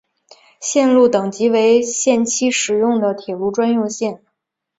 [0.59, 4.23] 线路等级为限期使用的铁路专用线。